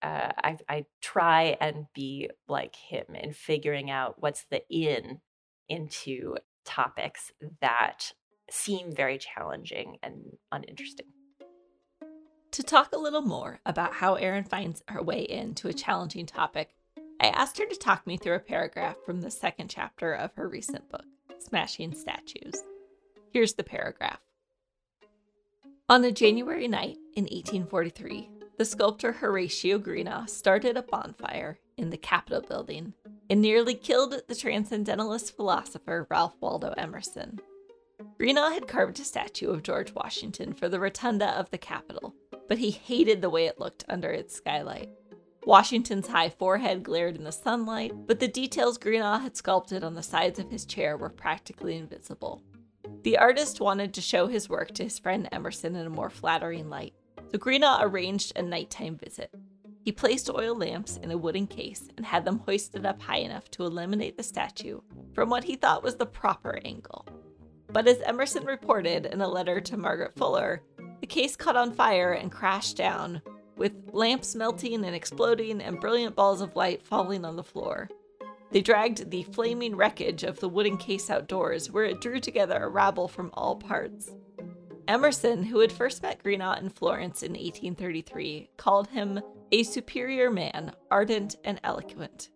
[0.01, 5.19] uh, I, I try and be like him in figuring out what's the in
[5.71, 7.31] into topics
[7.61, 8.11] that
[8.49, 11.07] seem very challenging and uninteresting.
[12.51, 16.75] To talk a little more about how Erin finds her way into a challenging topic,
[17.21, 20.49] I asked her to talk me through a paragraph from the second chapter of her
[20.49, 21.05] recent book,
[21.39, 22.61] Smashing Statues.
[23.31, 24.19] Here's the paragraph.
[25.87, 31.97] On a January night in 1843, the sculptor Horatio Greenough started a bonfire in the
[31.97, 32.93] Capitol building
[33.29, 37.39] and nearly killed the transcendentalist philosopher Ralph Waldo Emerson.
[38.17, 42.13] Greenough had carved a statue of George Washington for the rotunda of the Capitol,
[42.47, 44.89] but he hated the way it looked under its skylight.
[45.45, 50.03] Washington's high forehead glared in the sunlight, but the details Greenough had sculpted on the
[50.03, 52.43] sides of his chair were practically invisible.
[53.03, 56.69] The artist wanted to show his work to his friend Emerson in a more flattering
[56.69, 56.93] light,
[57.37, 59.33] Greenough arranged a nighttime visit.
[59.83, 63.49] He placed oil lamps in a wooden case and had them hoisted up high enough
[63.51, 64.81] to illuminate the statue
[65.13, 67.07] from what he thought was the proper angle.
[67.71, 70.61] But as Emerson reported in a letter to Margaret Fuller,
[70.99, 73.21] the case caught on fire and crashed down,
[73.55, 77.89] with lamps melting and exploding and brilliant balls of light falling on the floor.
[78.51, 82.69] They dragged the flaming wreckage of the wooden case outdoors, where it drew together a
[82.69, 84.11] rabble from all parts.
[84.87, 89.19] Emerson, who had first met Greenough in Florence in 1833, called him
[89.51, 92.29] a superior man, ardent and eloquent.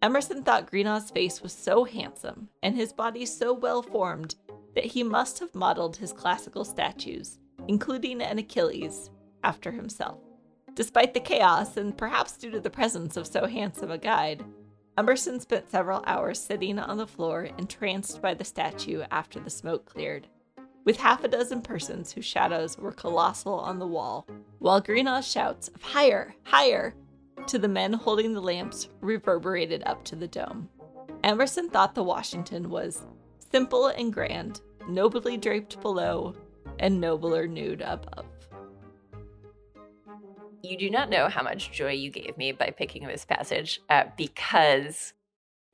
[0.00, 4.34] Emerson thought Greenough's face was so handsome and his body so well formed
[4.74, 9.10] that he must have modeled his classical statues, including an Achilles,
[9.44, 10.18] after himself.
[10.74, 14.44] Despite the chaos, and perhaps due to the presence of so handsome a guide,
[14.96, 19.86] Emerson spent several hours sitting on the floor, entranced by the statue after the smoke
[19.86, 20.28] cleared
[20.84, 24.26] with half a dozen persons whose shadows were colossal on the wall,
[24.58, 26.94] while Greenough's shouts of higher, higher
[27.46, 30.68] to the men holding the lamps reverberated up to the dome.
[31.24, 33.02] Emerson thought the Washington was
[33.50, 36.34] simple and grand, nobly draped below,
[36.78, 38.26] and nobler nude above.
[40.62, 44.04] You do not know how much joy you gave me by picking this passage uh,
[44.16, 45.12] because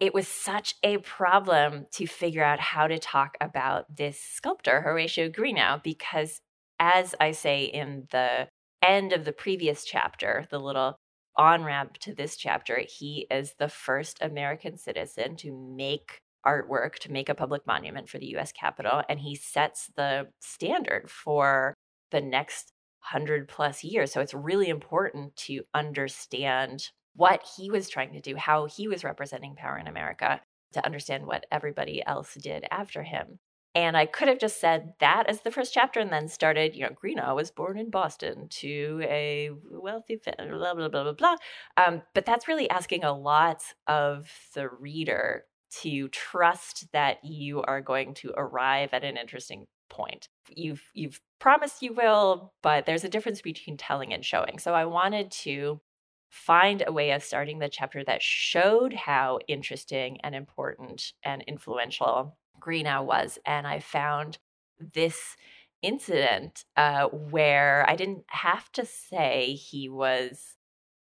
[0.00, 5.28] it was such a problem to figure out how to talk about this sculptor, Horatio
[5.28, 6.40] Greenough, because
[6.78, 8.48] as I say in the
[8.82, 10.96] end of the previous chapter, the little
[11.36, 17.12] on ramp to this chapter, he is the first American citizen to make artwork, to
[17.12, 19.02] make a public monument for the US Capitol.
[19.08, 21.74] And he sets the standard for
[22.10, 24.12] the next hundred plus years.
[24.12, 29.02] So it's really important to understand what he was trying to do, how he was
[29.02, 30.40] representing power in America,
[30.72, 33.40] to understand what everybody else did after him.
[33.74, 36.84] And I could have just said that as the first chapter and then started, you
[36.84, 41.36] know, Greenough was born in Boston to a wealthy family, blah, blah, blah, blah, blah.
[41.76, 45.44] Um, but that's really asking a lot of the reader
[45.80, 50.28] to trust that you are going to arrive at an interesting point.
[50.48, 54.58] You've you've promised you will, but there's a difference between telling and showing.
[54.58, 55.80] So I wanted to
[56.28, 62.36] find a way of starting the chapter that showed how interesting and important and influential
[62.60, 63.38] Greenough was.
[63.46, 64.38] And I found
[64.78, 65.36] this
[65.82, 70.56] incident uh, where I didn't have to say he was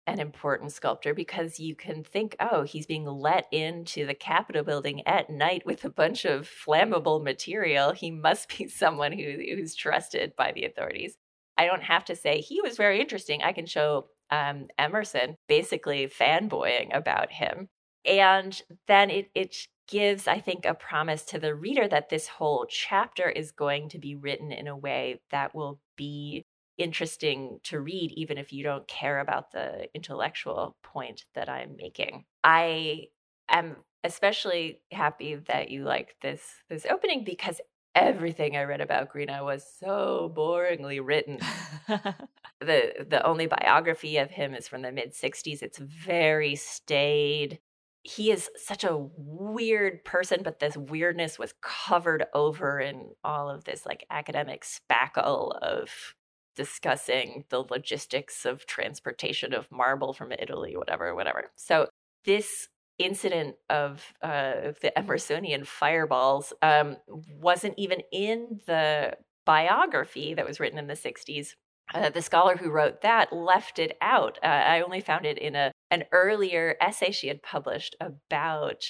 [0.07, 5.07] an important sculptor because you can think, oh, he's being let into the Capitol building
[5.07, 7.93] at night with a bunch of flammable material.
[7.93, 11.17] He must be someone who, who's trusted by the authorities.
[11.57, 13.43] I don't have to say he was very interesting.
[13.43, 17.69] I can show um, Emerson basically fanboying about him.
[18.05, 19.55] And then it, it
[19.87, 23.99] gives, I think, a promise to the reader that this whole chapter is going to
[23.99, 26.45] be written in a way that will be
[26.79, 32.25] interesting to read, even if you don't care about the intellectual point that I'm making.
[32.43, 33.09] I
[33.51, 37.61] am especially happy that you like this this opening because
[37.95, 41.39] everything I read about Greenough was so boringly written.
[41.89, 45.63] the the only biography of him is from the mid 60s.
[45.63, 47.59] It's very staid.
[48.05, 53.65] he is such a weird person, but this weirdness was covered over in all of
[53.65, 56.15] this like academic spackle of
[56.57, 61.51] discussing the logistics of transportation of marble from Italy, whatever, whatever.
[61.57, 61.89] So
[62.25, 62.69] this
[62.99, 66.97] incident of uh, the Emersonian fireballs um,
[67.41, 71.55] wasn't even in the biography that was written in the 60s.
[71.93, 74.39] Uh, the scholar who wrote that left it out.
[74.43, 78.85] Uh, I only found it in a an earlier essay she had published about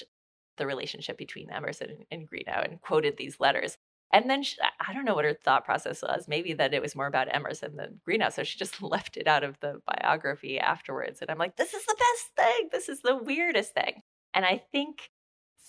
[0.57, 3.75] the relationship between Emerson and, and Greenough and quoted these letters.
[4.13, 6.27] And then she, I don't know what her thought process was.
[6.27, 8.35] Maybe that it was more about Emerson than Greenough.
[8.35, 11.19] So she just left it out of the biography afterwards.
[11.21, 12.69] And I'm like, this is the best thing.
[12.71, 14.03] This is the weirdest thing.
[14.35, 15.09] And I think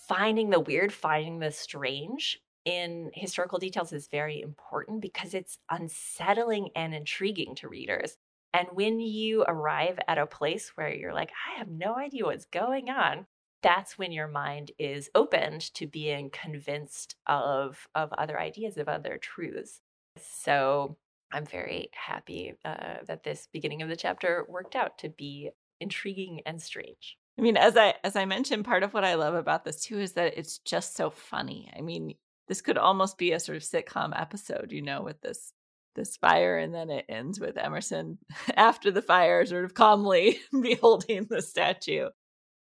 [0.06, 6.68] finding the weird, finding the strange in historical details is very important because it's unsettling
[6.76, 8.16] and intriguing to readers.
[8.52, 12.44] And when you arrive at a place where you're like, I have no idea what's
[12.46, 13.26] going on,
[13.64, 19.18] that's when your mind is opened to being convinced of of other ideas of other
[19.18, 19.80] truths.
[20.18, 20.96] So
[21.32, 25.50] i'm very happy uh, that this beginning of the chapter worked out to be
[25.80, 27.16] intriguing and strange.
[27.38, 29.98] I mean as i as i mentioned part of what i love about this too
[29.98, 31.72] is that it's just so funny.
[31.76, 32.14] I mean
[32.46, 35.54] this could almost be a sort of sitcom episode you know with this
[35.96, 38.18] this fire and then it ends with emerson
[38.56, 42.08] after the fire sort of calmly beholding the statue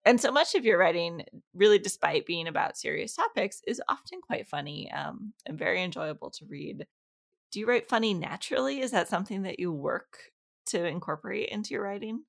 [0.06, 1.24] and so much of your writing
[1.54, 6.46] really despite being about serious topics is often quite funny um, and very enjoyable to
[6.46, 6.86] read.
[7.52, 8.82] Do you write funny naturally?
[8.82, 10.32] Is that something that you work
[10.68, 12.24] to incorporate into your writing?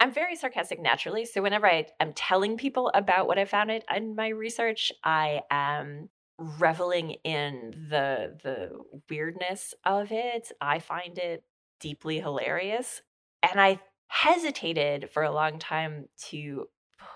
[0.00, 4.14] I'm very sarcastic naturally so whenever i am telling people about what i found in
[4.14, 6.08] my research i am
[6.38, 8.70] reveling in the the
[9.10, 10.52] weirdness of it.
[10.60, 11.42] I find it
[11.80, 13.02] deeply hilarious
[13.42, 16.68] and i hesitated for a long time to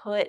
[0.03, 0.29] put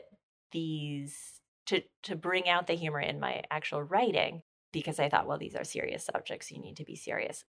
[0.51, 4.41] these to to bring out the humor in my actual writing
[4.71, 6.51] because I thought, well, these are serious subjects.
[6.51, 7.45] You need to be serious.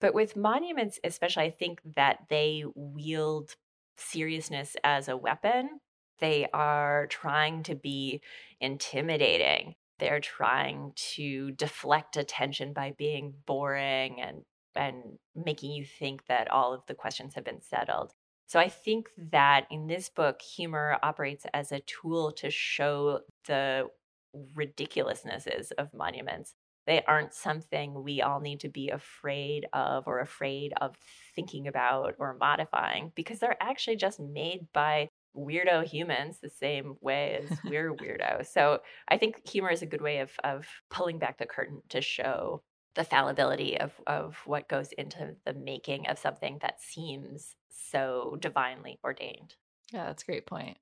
[0.00, 3.54] But with monuments, especially, I think that they wield
[3.96, 5.80] seriousness as a weapon.
[6.18, 8.20] They are trying to be
[8.60, 9.74] intimidating.
[9.98, 14.42] They're trying to deflect attention by being boring and
[14.76, 18.12] and making you think that all of the questions have been settled.
[18.54, 23.88] So I think that in this book, humor operates as a tool to show the
[24.56, 26.54] ridiculousnesses of monuments.
[26.86, 30.94] They aren't something we all need to be afraid of or afraid of
[31.34, 37.40] thinking about or modifying because they're actually just made by weirdo humans the same way
[37.42, 38.46] as we're weirdo.
[38.46, 42.00] So I think humor is a good way of of pulling back the curtain to
[42.00, 42.62] show
[42.94, 48.98] the fallibility of of what goes into the making of something that seems so divinely
[49.04, 49.56] ordained.
[49.92, 50.78] Yeah, that's a great point.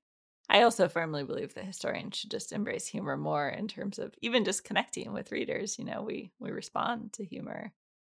[0.49, 4.43] I also firmly believe that historians should just embrace humor more in terms of even
[4.43, 5.79] just connecting with readers.
[5.79, 7.71] You know, we we respond to humor.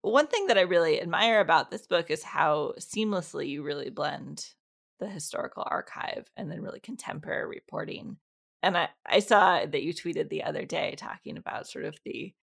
[0.02, 4.54] One thing that I really admire about this book is how seamlessly you really blend
[5.00, 8.18] the historical archive and then really contemporary reporting.
[8.62, 12.34] And I, I saw that you tweeted the other day talking about sort of the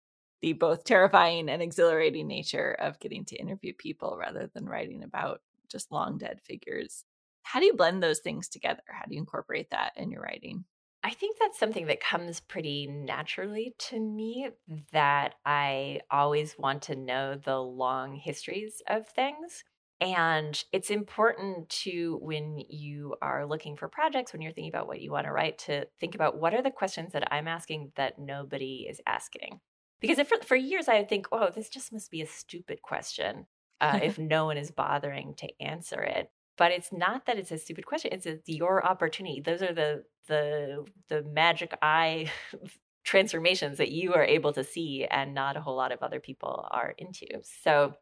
[0.41, 5.41] the both terrifying and exhilarating nature of getting to interview people rather than writing about
[5.69, 7.05] just long dead figures.
[7.43, 8.83] How do you blend those things together?
[8.87, 10.65] How do you incorporate that in your writing?
[11.03, 14.49] I think that's something that comes pretty naturally to me
[14.91, 19.63] that I always want to know the long histories of things.
[19.99, 25.01] And it's important to, when you are looking for projects, when you're thinking about what
[25.01, 28.19] you want to write, to think about what are the questions that I'm asking that
[28.19, 29.59] nobody is asking.
[30.01, 32.81] Because if for, for years I would think, oh, this just must be a stupid
[32.81, 33.45] question
[33.79, 36.29] uh, if no one is bothering to answer it.
[36.57, 39.41] But it's not that it's a stupid question; it's, it's your opportunity.
[39.41, 42.29] Those are the the the magic eye
[43.03, 46.67] transformations that you are able to see, and not a whole lot of other people
[46.69, 47.25] are into.
[47.63, 47.93] So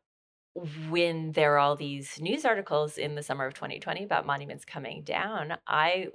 [0.89, 5.03] when there are all these news articles in the summer of 2020 about monuments coming
[5.03, 6.07] down, I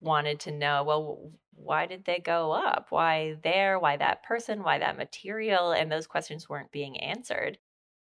[0.00, 2.86] wanted to know well why did they go up?
[2.90, 3.78] Why there?
[3.78, 4.62] Why that person?
[4.62, 5.72] Why that material?
[5.72, 7.58] And those questions weren't being answered.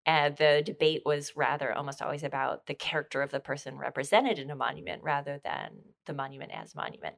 [0.05, 4.49] And the debate was rather almost always about the character of the person represented in
[4.49, 5.71] a monument rather than
[6.05, 7.15] the monument as monument.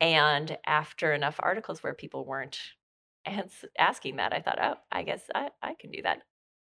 [0.00, 2.58] And after enough articles where people weren't
[3.78, 6.22] asking that i thought oh i guess I, I can do that.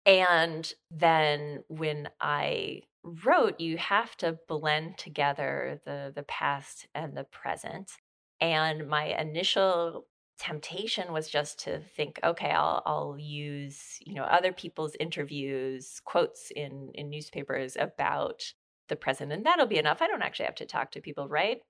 [0.07, 2.83] And then when i
[3.25, 7.93] wrote, you have to blend together the the past and the present.
[8.41, 10.07] And my initial
[10.39, 16.51] temptation was just to think, okay, I'll I'll use, you know, other people's interviews, quotes
[16.55, 18.43] in in newspapers about
[18.89, 20.01] the present and that'll be enough.
[20.03, 21.61] I don't actually have to talk to people, right?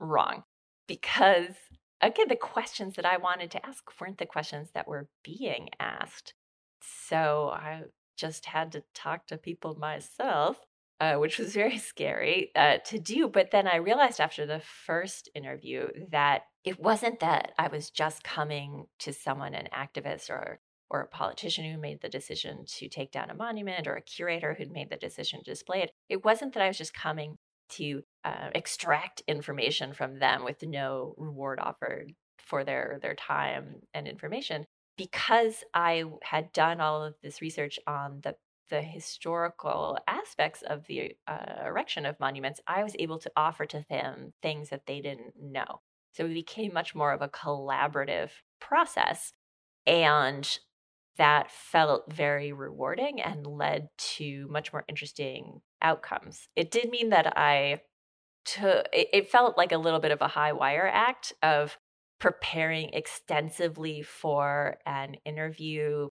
[0.00, 0.44] Wrong.
[0.88, 1.54] because
[2.00, 6.34] again, the questions that I wanted to ask weren't the questions that were being asked.
[6.80, 7.84] So I
[8.16, 10.58] just had to talk to people myself,
[11.00, 13.28] uh, which was very scary uh, to do.
[13.28, 18.24] But then I realized after the first interview that it wasn't that I was just
[18.24, 23.10] coming to someone, an activist or or a politician who made the decision to take
[23.10, 25.90] down a monument or a curator who'd made the decision to display it.
[26.08, 27.38] It wasn't that I was just coming
[27.70, 34.06] to uh, extract information from them with no reward offered for their their time and
[34.06, 34.64] information
[34.96, 38.36] because I had done all of this research on the
[38.68, 43.84] the historical aspects of the uh, erection of monuments, I was able to offer to
[43.88, 45.80] them things that they didn't know.
[46.14, 49.32] So it became much more of a collaborative process.
[49.86, 50.58] And
[51.18, 56.48] that felt very rewarding and led to much more interesting outcomes.
[56.56, 57.82] It did mean that I
[58.44, 61.78] took, it, it felt like a little bit of a high wire act of
[62.18, 66.08] preparing extensively for an interview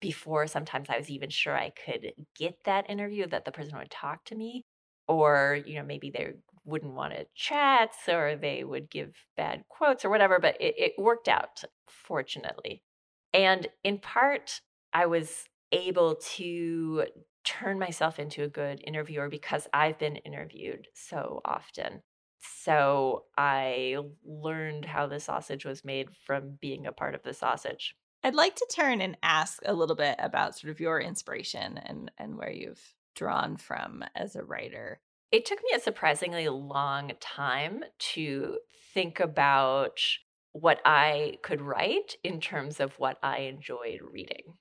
[0.00, 3.90] before sometimes I was even sure I could get that interview, that the person would
[3.90, 4.64] talk to me.
[5.06, 6.34] Or, you know, maybe they
[6.64, 10.92] wouldn't want to chat or they would give bad quotes or whatever, but it, it
[10.98, 12.82] worked out, fortunately.
[13.32, 14.60] And in part,
[14.92, 17.06] I was able to
[17.44, 22.02] turn myself into a good interviewer because I've been interviewed so often.
[22.40, 27.94] So I learned how the sausage was made from being a part of the sausage.
[28.24, 32.10] I'd like to turn and ask a little bit about sort of your inspiration and
[32.18, 35.00] and where you've drawn from as a writer.
[35.30, 38.58] It took me a surprisingly long time to
[38.94, 40.00] think about
[40.52, 44.54] what I could write in terms of what I enjoyed reading.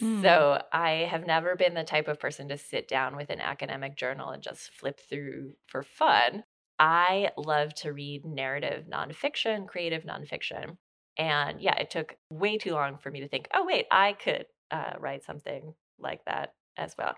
[0.00, 0.22] Mm.
[0.22, 3.96] So I have never been the type of person to sit down with an academic
[3.96, 6.44] journal and just flip through for fun.
[6.78, 10.76] I love to read narrative nonfiction, creative nonfiction.
[11.18, 14.46] And yeah, it took way too long for me to think, oh, wait, I could
[14.70, 17.14] uh, write something like that as well.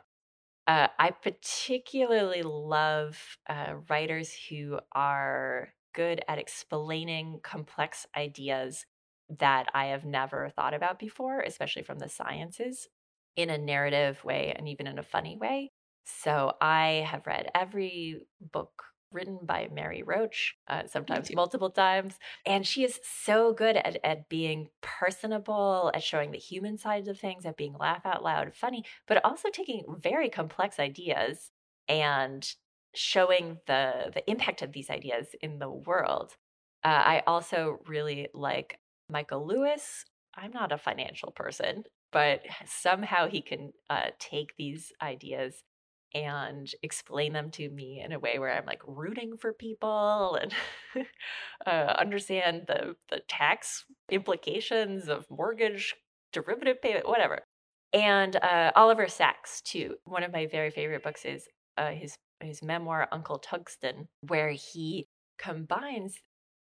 [0.67, 3.19] Uh, I particularly love
[3.49, 8.87] uh, writers who are good at explaining complex ideas
[9.39, 12.89] that I have never thought about before, especially from the sciences,
[13.37, 15.71] in a narrative way and even in a funny way.
[16.05, 18.85] So I have read every book
[19.15, 22.19] written by Mary Roach, uh, sometimes multiple times.
[22.45, 27.19] And she is so good at, at being personable, at showing the human sides of
[27.19, 31.51] things, at being laugh out loud funny, but also taking very complex ideas
[31.89, 32.55] and
[32.95, 36.37] showing the the impact of these ideas in the world.
[36.85, 40.05] Uh, I also really like Michael Lewis.
[40.37, 45.63] I'm not a financial person, but somehow he can uh, take these ideas
[46.15, 50.55] and explain them to me in a way where I'm like rooting for people and
[51.67, 55.95] uh, understand the the tax implications of mortgage
[56.33, 57.41] derivative payment, whatever.
[57.93, 59.95] And uh, Oliver Sacks too.
[60.05, 65.07] One of my very favorite books is uh, his his memoir Uncle Tungsten, where he
[65.39, 66.19] combines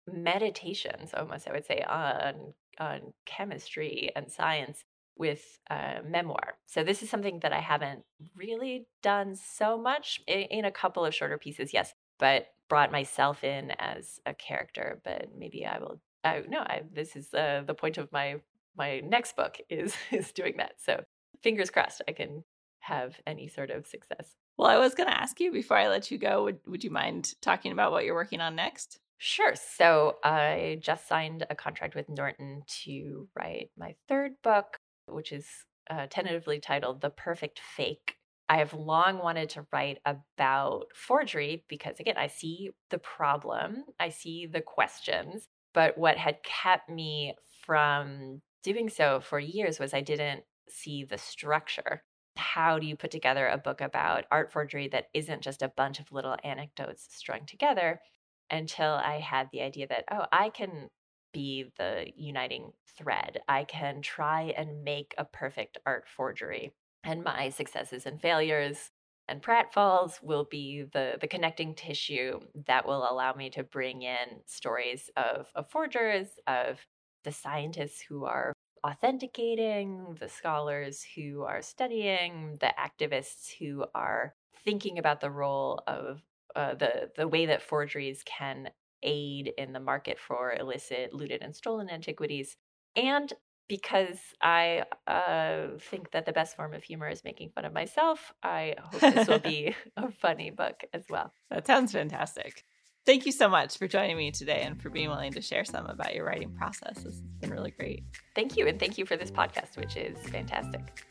[0.06, 4.84] meditations, almost I would say, on on chemistry and science
[5.18, 6.58] with uh, memoir.
[6.66, 8.04] So this is something that I haven't
[8.34, 13.44] really done so much in, in a couple of shorter pieces, yes, but brought myself
[13.44, 15.00] in as a character.
[15.04, 16.00] But maybe I will.
[16.24, 18.36] I no, I, this is uh, the point of my
[18.76, 20.74] my next book is is doing that.
[20.78, 21.04] So
[21.42, 22.44] fingers crossed, I can
[22.80, 24.34] have any sort of success.
[24.56, 26.44] Well, I was going to ask you before I let you go.
[26.44, 28.98] Would Would you mind talking about what you're working on next?
[29.18, 29.54] Sure.
[29.54, 34.78] So I just signed a contract with Norton to write my third book,
[35.08, 35.46] which is
[35.90, 38.16] uh, tentatively titled The Perfect Fake.
[38.48, 44.10] I have long wanted to write about forgery because, again, I see the problem, I
[44.10, 47.34] see the questions, but what had kept me
[47.64, 52.02] from doing so for years was I didn't see the structure.
[52.36, 55.98] How do you put together a book about art forgery that isn't just a bunch
[55.98, 58.00] of little anecdotes strung together?
[58.48, 60.88] Until I had the idea that, oh, I can
[61.36, 63.40] be the uniting thread.
[63.46, 66.72] I can try and make a perfect art forgery.
[67.04, 68.90] And my successes and failures
[69.28, 74.40] and pratfalls will be the, the connecting tissue that will allow me to bring in
[74.46, 76.78] stories of, of forgers, of
[77.24, 84.34] the scientists who are authenticating, the scholars who are studying, the activists who are
[84.64, 86.22] thinking about the role of
[86.54, 88.70] uh, the the way that forgeries can
[89.02, 92.56] aid in the market for illicit, looted, and stolen antiquities.
[92.94, 93.32] And
[93.68, 98.32] because I uh, think that the best form of humor is making fun of myself,
[98.42, 101.32] I hope this will be a funny book as well.
[101.50, 102.64] That sounds fantastic.
[103.04, 105.86] Thank you so much for joining me today and for being willing to share some
[105.86, 106.96] about your writing process.
[106.96, 108.02] This has been really great.
[108.34, 108.66] Thank you.
[108.66, 111.04] And thank you for this podcast, which is fantastic.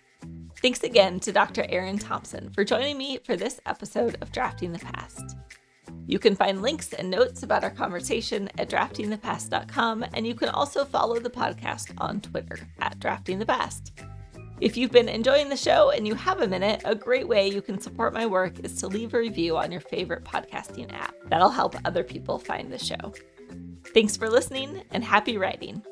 [0.61, 1.65] Thanks again to Dr.
[1.69, 5.38] Erin Thompson for joining me for this episode of Drafting the Past.
[6.08, 10.86] You can find links and notes about our conversation at draftingthepast.com, and you can also
[10.86, 13.91] follow the podcast on Twitter at draftingthepast.
[14.62, 17.62] If you've been enjoying the show and you have a minute, a great way you
[17.62, 21.14] can support my work is to leave a review on your favorite podcasting app.
[21.30, 23.14] That'll help other people find the show.
[23.93, 25.84] Thanks for listening and happy writing.